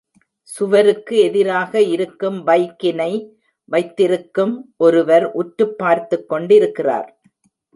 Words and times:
சுவருக்கு 0.43 1.17
எதிராக 1.17 1.81
இருக்கும் 1.81 2.47
பைக்கினை 2.47 3.29
வைத்திருக்கும் 3.65 4.73
ஒருவர் 4.77 5.31
உற்றுப் 5.31 5.77
பார்த்துக் 5.77 6.29
கொண்டிருக்கிறார். 6.29 7.21